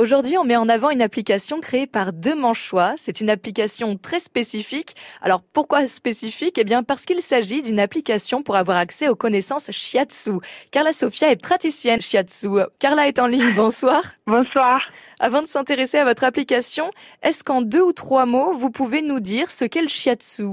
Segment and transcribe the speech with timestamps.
[0.00, 2.92] Aujourd'hui, on met en avant une application créée par Demanchois.
[2.96, 4.94] C'est une application très spécifique.
[5.22, 6.56] Alors pourquoi spécifique?
[6.56, 10.34] Eh bien parce qu'il s'agit d'une application pour avoir accès aux connaissances shiatsu.
[10.70, 12.46] Carla Sofia est praticienne shiatsu.
[12.78, 13.52] Carla est en ligne.
[13.56, 14.02] Bonsoir.
[14.28, 14.80] Bonsoir.
[15.18, 16.92] Avant de s'intéresser à votre application,
[17.24, 20.44] est-ce qu'en deux ou trois mots, vous pouvez nous dire ce qu'est le shiatsu?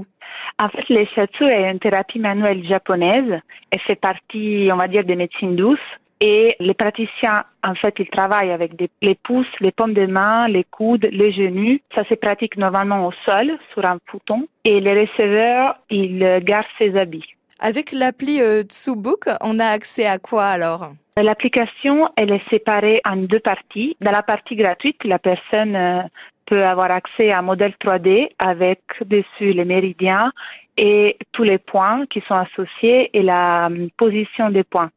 [0.58, 3.40] En fait, le shiatsu est une thérapie manuelle japonaise
[3.70, 5.78] et fait partie, on va dire, des médecines douces
[6.20, 10.48] et les praticiens, en fait, ils travaillent avec des, les pouces, les pommes de main,
[10.48, 11.78] les coudes, les genoux.
[11.94, 14.48] Ça se pratique normalement au sol, sur un fouton.
[14.64, 17.36] Et les receveurs, ils gardent ses habits.
[17.58, 20.92] Avec l'appli euh, Tsubook, on a accès à quoi alors?
[21.16, 23.96] L'application, elle est séparée en deux parties.
[24.00, 26.02] Dans la partie gratuite, la personne euh,
[26.44, 30.32] peut avoir accès à un modèle 3D avec dessus les méridiens
[30.76, 34.90] et tous les points qui sont associés et la euh, position des points.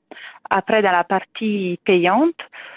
[0.50, 2.34] Après, dans la partie payante,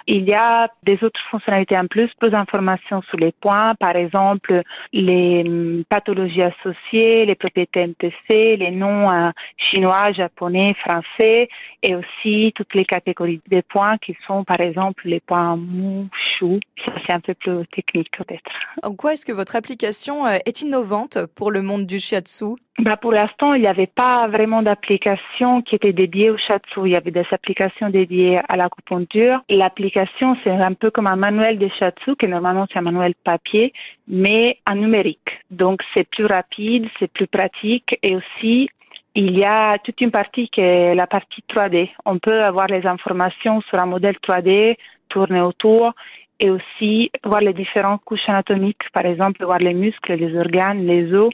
[0.06, 4.62] il y a des autres fonctionnalités en plus, plus d'informations sur les points, par exemple
[4.92, 11.48] les hum, pathologies associées, les propriétés NTC, les noms euh, chinois, japonais, français,
[11.82, 16.08] et aussi toutes les catégories des points qui sont, par exemple, les points mou,
[16.38, 16.60] chou.
[17.06, 18.50] C'est un peu plus technique peut-être.
[18.82, 22.56] En quoi est-ce que votre application euh, est innovante pour le monde du shiatsu?
[22.78, 26.80] Bah pour l'instant, il n'y avait pas vraiment d'application qui était dédiée au shiatsu.
[26.86, 29.40] Il y avait des applications dédiées à l'acupuncture.
[29.50, 33.74] L'application, c'est un peu comme un manuel de shiatsu, qui normalement c'est un manuel papier,
[34.08, 35.40] mais en numérique.
[35.50, 38.70] Donc c'est plus rapide, c'est plus pratique et aussi
[39.14, 41.90] il y a toute une partie qui est la partie 3D.
[42.06, 44.76] On peut avoir les informations sur un modèle 3D,
[45.10, 45.92] tourner autour
[46.40, 51.12] et aussi voir les différentes couches anatomiques, par exemple voir les muscles, les organes, les
[51.12, 51.30] os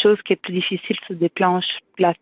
[0.00, 2.18] chose qui est plus difficile sur des planches plates.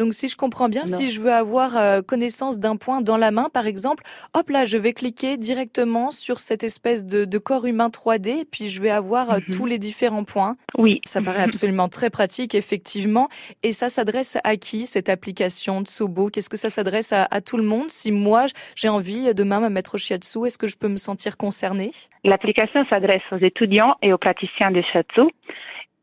[0.00, 3.30] Donc si je comprends bien, si je veux avoir euh, connaissance d'un point dans la
[3.30, 7.88] main, par exemple, hop là, je vais cliquer directement sur cette espèce de, corps humain
[7.88, 9.54] 3D, et puis je vais avoir euh, mhm.
[9.54, 10.56] tous les différents points.
[10.78, 11.02] Oui.
[11.04, 13.28] Ça paraît absolument très pratique, effectivement.
[13.62, 17.58] Et ça s'adresse à qui, cette application Tsubo Qu'est-ce que ça s'adresse à, à, tout
[17.58, 17.90] le monde?
[17.90, 18.46] Si moi,
[18.76, 21.90] j'ai envie demain me mettre au shiatsu, est-ce que je peux me sentir concernée?
[22.24, 25.28] L'application s'adresse aux étudiants et aux praticiens de shiatsu.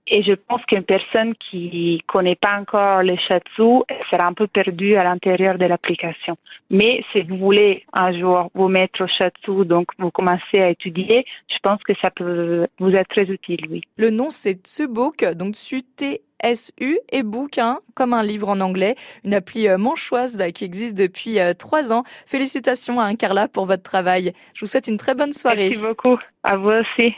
[0.10, 4.96] Et je pense qu'une personne qui connaît pas encore le Shatsu sera un peu perdue
[4.96, 6.38] à l'intérieur de l'application.
[6.70, 11.26] Mais si vous voulez un jour vous mettre au Shatsu, donc vous commencez à étudier,
[11.50, 13.82] je pense que ça peut vous être très utile, oui.
[13.98, 15.56] Le nom c'est Tsubook, donc
[15.98, 20.96] T SU et bouquin, comme un livre en anglais, une appli euh, manchoise qui existe
[20.96, 22.04] depuis euh, trois ans.
[22.26, 24.34] Félicitations à Carla pour votre travail.
[24.54, 25.70] Je vous souhaite une très bonne soirée.
[25.70, 26.18] Merci beaucoup.
[26.44, 27.16] À vous aussi.